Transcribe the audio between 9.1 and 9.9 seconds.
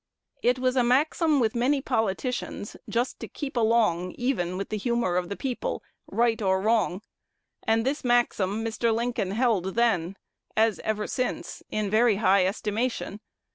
held